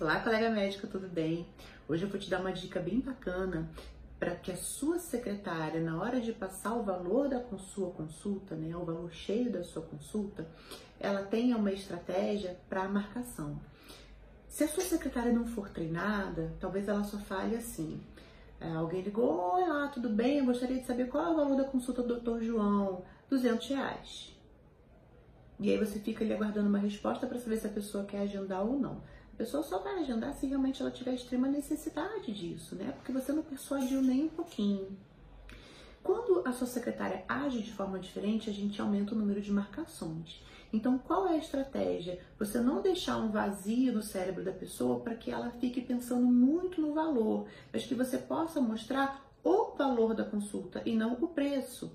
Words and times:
Olá, 0.00 0.18
colega 0.20 0.48
médica, 0.48 0.86
tudo 0.86 1.06
bem? 1.06 1.46
Hoje 1.86 2.04
eu 2.04 2.08
vou 2.08 2.18
te 2.18 2.30
dar 2.30 2.40
uma 2.40 2.54
dica 2.54 2.80
bem 2.80 3.00
bacana 3.00 3.70
para 4.18 4.34
que 4.34 4.50
a 4.50 4.56
sua 4.56 4.98
secretária, 4.98 5.78
na 5.78 6.00
hora 6.00 6.22
de 6.22 6.32
passar 6.32 6.72
o 6.72 6.82
valor 6.82 7.28
da 7.28 7.44
sua 7.58 7.90
consulta, 7.90 8.54
né, 8.54 8.74
o 8.74 8.82
valor 8.82 9.12
cheio 9.12 9.52
da 9.52 9.62
sua 9.62 9.82
consulta, 9.82 10.48
ela 10.98 11.24
tenha 11.24 11.54
uma 11.54 11.70
estratégia 11.70 12.58
para 12.66 12.84
a 12.84 12.88
marcação. 12.88 13.60
Se 14.48 14.64
a 14.64 14.68
sua 14.68 14.82
secretária 14.84 15.34
não 15.34 15.46
for 15.46 15.68
treinada, 15.68 16.50
talvez 16.58 16.88
ela 16.88 17.04
só 17.04 17.18
fale 17.18 17.54
assim. 17.54 18.00
É, 18.58 18.70
alguém 18.72 19.02
ligou, 19.02 19.38
olá, 19.38 19.88
tudo 19.88 20.08
bem? 20.08 20.38
Eu 20.38 20.46
gostaria 20.46 20.78
de 20.78 20.86
saber 20.86 21.08
qual 21.08 21.26
é 21.26 21.30
o 21.30 21.36
valor 21.36 21.56
da 21.58 21.64
consulta 21.64 22.02
do 22.02 22.18
Dr. 22.18 22.42
João. 22.42 23.04
200 23.28 23.68
reais. 23.68 24.34
E 25.58 25.70
aí 25.70 25.76
você 25.76 25.98
fica 25.98 26.24
ali 26.24 26.32
aguardando 26.32 26.70
uma 26.70 26.78
resposta 26.78 27.26
para 27.26 27.38
saber 27.38 27.58
se 27.58 27.66
a 27.66 27.70
pessoa 27.70 28.06
quer 28.06 28.20
agendar 28.20 28.64
ou 28.64 28.80
não 28.80 29.19
pessoa 29.40 29.62
só 29.62 29.78
vai 29.78 30.00
agendar 30.00 30.34
se 30.34 30.46
realmente 30.46 30.82
ela 30.82 30.90
tiver 30.90 31.14
extrema 31.14 31.48
necessidade 31.48 32.30
disso, 32.30 32.76
né? 32.76 32.92
Porque 32.92 33.10
você 33.10 33.32
não 33.32 33.42
persuadiu 33.42 34.02
nem 34.02 34.24
um 34.24 34.28
pouquinho. 34.28 34.94
Quando 36.02 36.46
a 36.46 36.52
sua 36.52 36.66
secretária 36.66 37.24
age 37.26 37.62
de 37.62 37.72
forma 37.72 37.98
diferente, 37.98 38.50
a 38.50 38.52
gente 38.52 38.78
aumenta 38.82 39.14
o 39.14 39.18
número 39.18 39.40
de 39.40 39.50
marcações. 39.50 40.42
Então, 40.70 40.98
qual 40.98 41.26
é 41.26 41.32
a 41.32 41.38
estratégia? 41.38 42.20
Você 42.38 42.60
não 42.60 42.82
deixar 42.82 43.16
um 43.16 43.30
vazio 43.30 43.94
no 43.94 44.02
cérebro 44.02 44.44
da 44.44 44.52
pessoa 44.52 45.00
para 45.00 45.14
que 45.14 45.30
ela 45.30 45.50
fique 45.52 45.80
pensando 45.80 46.26
muito 46.26 46.78
no 46.78 46.92
valor, 46.92 47.46
mas 47.72 47.86
que 47.86 47.94
você 47.94 48.18
possa 48.18 48.60
mostrar 48.60 49.24
o 49.42 49.74
valor 49.74 50.14
da 50.14 50.22
consulta 50.24 50.82
e 50.84 50.94
não 50.94 51.14
o 51.14 51.28
preço. 51.28 51.90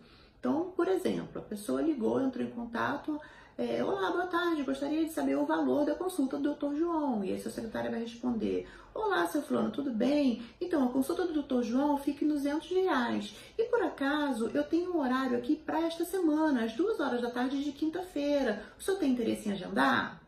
Então, 0.45 0.71
por 0.75 0.87
exemplo, 0.87 1.41
a 1.41 1.43
pessoa 1.43 1.81
ligou, 1.81 2.21
entrou 2.21 2.45
em 2.45 2.51
contato, 2.51 3.19
é, 3.57 3.83
Olá, 3.83 4.11
boa 4.11 4.27
tarde, 4.27 4.61
gostaria 4.61 5.03
de 5.03 5.11
saber 5.11 5.35
o 5.35 5.43
valor 5.43 5.87
da 5.87 5.95
consulta 5.95 6.37
do 6.37 6.53
Dr. 6.53 6.75
João. 6.75 7.23
E 7.23 7.31
aí 7.31 7.39
seu 7.39 7.49
secretário 7.49 7.89
vai 7.89 8.01
responder: 8.01 8.67
Olá, 8.93 9.25
seu 9.25 9.41
fulano, 9.41 9.71
tudo 9.71 9.89
bem? 9.89 10.43
Então, 10.61 10.85
a 10.85 10.91
consulta 10.91 11.25
do 11.25 11.41
Dr. 11.41 11.63
João 11.63 11.97
fica 11.97 12.23
em 12.23 12.27
200 12.27 12.69
reais. 12.69 13.35
E 13.57 13.63
por 13.63 13.81
acaso, 13.81 14.51
eu 14.53 14.63
tenho 14.63 14.95
um 14.95 14.99
horário 14.99 15.35
aqui 15.35 15.55
para 15.55 15.81
esta 15.81 16.05
semana, 16.05 16.63
às 16.63 16.73
duas 16.73 16.99
horas 16.99 17.21
da 17.21 17.31
tarde 17.31 17.63
de 17.63 17.71
quinta-feira. 17.71 18.61
O 18.77 18.83
senhor 18.83 18.99
tem 18.99 19.13
interesse 19.13 19.49
em 19.49 19.53
agendar? 19.53 20.21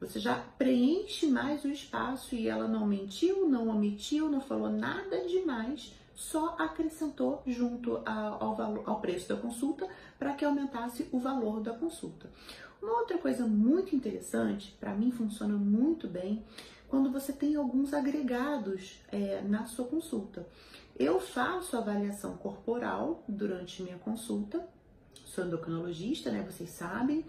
Você 0.00 0.18
já 0.18 0.36
preenche 0.56 1.26
mais 1.26 1.62
o 1.62 1.68
espaço 1.68 2.34
e 2.34 2.48
ela 2.48 2.66
não 2.66 2.86
mentiu, 2.86 3.46
não 3.50 3.68
omitiu, 3.68 4.30
não 4.30 4.40
falou 4.40 4.70
nada 4.70 5.26
demais 5.28 5.92
só 6.14 6.56
acrescentou 6.58 7.42
junto 7.46 8.02
ao, 8.06 8.54
valor, 8.54 8.82
ao 8.86 9.00
preço 9.00 9.28
da 9.28 9.36
consulta 9.36 9.88
para 10.18 10.34
que 10.34 10.44
aumentasse 10.44 11.08
o 11.12 11.18
valor 11.18 11.60
da 11.60 11.72
consulta. 11.72 12.30
Uma 12.80 12.98
outra 12.98 13.18
coisa 13.18 13.46
muito 13.46 13.94
interessante, 13.94 14.76
para 14.80 14.94
mim 14.94 15.10
funciona 15.10 15.54
muito 15.54 16.08
bem, 16.08 16.44
quando 16.88 17.10
você 17.10 17.32
tem 17.32 17.56
alguns 17.56 17.94
agregados 17.94 19.00
é, 19.10 19.40
na 19.42 19.64
sua 19.64 19.86
consulta. 19.86 20.46
Eu 20.98 21.20
faço 21.20 21.76
avaliação 21.76 22.36
corporal 22.36 23.24
durante 23.26 23.82
minha 23.82 23.98
consulta, 23.98 24.68
sou 25.24 25.44
endocrinologista, 25.44 26.30
né? 26.30 26.42
Vocês 26.42 26.68
sabem. 26.70 27.24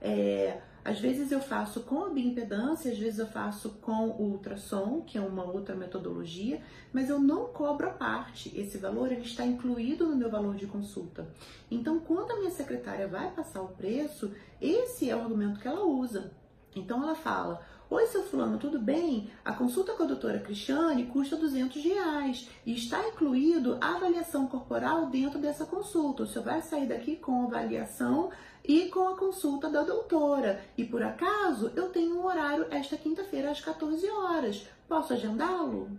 É, 0.00 0.62
às 0.84 0.98
vezes 0.98 1.30
eu 1.30 1.40
faço 1.40 1.80
com 1.82 2.04
a 2.04 2.10
bioimpedância, 2.10 2.90
às 2.90 2.98
vezes 2.98 3.18
eu 3.18 3.26
faço 3.26 3.70
com 3.80 4.08
o 4.08 4.32
ultrassom, 4.32 5.02
que 5.02 5.16
é 5.16 5.20
uma 5.20 5.44
outra 5.44 5.76
metodologia, 5.76 6.60
mas 6.92 7.08
eu 7.08 7.20
não 7.20 7.46
cobro 7.46 7.86
a 7.86 7.92
parte. 7.92 8.52
Esse 8.58 8.78
valor 8.78 9.12
ele 9.12 9.22
está 9.22 9.46
incluído 9.46 10.06
no 10.06 10.16
meu 10.16 10.30
valor 10.30 10.56
de 10.56 10.66
consulta. 10.66 11.28
Então, 11.70 12.00
quando 12.00 12.32
a 12.32 12.36
minha 12.36 12.50
secretária 12.50 13.06
vai 13.06 13.30
passar 13.30 13.62
o 13.62 13.68
preço, 13.68 14.32
esse 14.60 15.08
é 15.08 15.14
o 15.14 15.20
argumento 15.20 15.60
que 15.60 15.68
ela 15.68 15.84
usa. 15.84 16.32
Então 16.74 17.02
ela 17.02 17.14
fala: 17.14 17.60
Oi, 17.94 18.06
seu 18.06 18.22
fulano, 18.22 18.56
tudo 18.56 18.78
bem? 18.78 19.30
A 19.44 19.52
consulta 19.52 19.92
com 19.92 20.04
a 20.04 20.06
doutora 20.06 20.38
Cristiane 20.38 21.04
custa 21.04 21.36
200 21.36 21.84
reais 21.84 22.48
e 22.64 22.74
está 22.74 23.06
incluído 23.06 23.76
a 23.82 23.96
avaliação 23.96 24.46
corporal 24.46 25.10
dentro 25.10 25.38
dessa 25.38 25.66
consulta. 25.66 26.22
O 26.22 26.26
senhor 26.26 26.42
vai 26.42 26.62
sair 26.62 26.86
daqui 26.86 27.16
com 27.16 27.42
a 27.42 27.44
avaliação 27.44 28.30
e 28.64 28.88
com 28.88 29.08
a 29.08 29.18
consulta 29.18 29.68
da 29.68 29.82
doutora. 29.82 30.64
E 30.74 30.86
por 30.86 31.02
acaso 31.02 31.70
eu 31.76 31.90
tenho 31.90 32.16
um 32.16 32.24
horário 32.24 32.66
esta 32.70 32.96
quinta-feira 32.96 33.50
às 33.50 33.60
14 33.60 34.08
horas. 34.08 34.66
Posso 34.88 35.12
agendá-lo? 35.12 35.90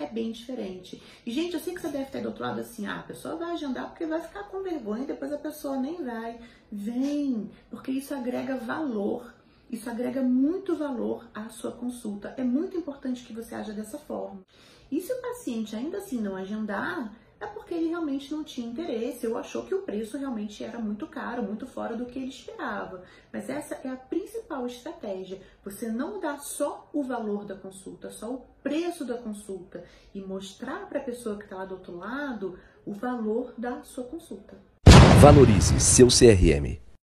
É 0.00 0.06
bem 0.06 0.32
diferente. 0.32 1.02
E, 1.26 1.30
gente, 1.30 1.52
eu 1.52 1.60
sei 1.60 1.74
que 1.74 1.82
você 1.82 1.88
deve 1.88 2.06
ter 2.06 2.22
do 2.22 2.28
outro 2.28 2.42
lado 2.42 2.58
assim, 2.58 2.86
ah, 2.86 3.00
a 3.00 3.02
pessoa 3.02 3.36
vai 3.36 3.52
agendar 3.52 3.90
porque 3.90 4.06
vai 4.06 4.22
ficar 4.22 4.44
com 4.44 4.62
vergonha 4.62 5.04
e 5.04 5.08
depois 5.08 5.30
a 5.30 5.36
pessoa 5.36 5.76
nem 5.76 6.02
vai. 6.02 6.40
Vem, 6.70 7.50
porque 7.68 7.90
isso 7.90 8.14
agrega 8.14 8.56
valor 8.56 9.41
isso 9.72 9.88
agrega 9.88 10.20
muito 10.20 10.76
valor 10.76 11.26
à 11.34 11.48
sua 11.48 11.72
consulta. 11.72 12.34
É 12.36 12.44
muito 12.44 12.76
importante 12.76 13.24
que 13.24 13.32
você 13.32 13.54
haja 13.54 13.72
dessa 13.72 13.98
forma. 13.98 14.42
E 14.90 15.00
se 15.00 15.10
o 15.10 15.22
paciente 15.22 15.74
ainda 15.74 15.96
assim 15.96 16.20
não 16.20 16.36
agendar, 16.36 17.10
é 17.40 17.46
porque 17.46 17.72
ele 17.72 17.88
realmente 17.88 18.30
não 18.30 18.44
tinha 18.44 18.68
interesse 18.68 19.26
ou 19.26 19.38
achou 19.38 19.64
que 19.64 19.74
o 19.74 19.80
preço 19.80 20.18
realmente 20.18 20.62
era 20.62 20.78
muito 20.78 21.06
caro, 21.06 21.42
muito 21.42 21.66
fora 21.66 21.96
do 21.96 22.04
que 22.04 22.18
ele 22.18 22.28
esperava. 22.28 23.02
Mas 23.32 23.48
essa 23.48 23.74
é 23.82 23.88
a 23.88 23.96
principal 23.96 24.66
estratégia. 24.66 25.40
Você 25.64 25.88
não 25.88 26.20
dá 26.20 26.36
só 26.36 26.88
o 26.92 27.02
valor 27.02 27.46
da 27.46 27.56
consulta, 27.56 28.10
só 28.10 28.30
o 28.30 28.46
preço 28.62 29.06
da 29.06 29.16
consulta 29.16 29.82
e 30.14 30.20
mostrar 30.20 30.86
para 30.86 31.00
a 31.00 31.04
pessoa 31.04 31.38
que 31.38 31.44
está 31.44 31.56
lá 31.56 31.64
do 31.64 31.76
outro 31.76 31.96
lado 31.96 32.58
o 32.84 32.92
valor 32.92 33.54
da 33.56 33.82
sua 33.82 34.04
consulta. 34.04 34.56
Valorize 35.20 35.80
seu 35.80 36.08
CRM. 36.08 36.91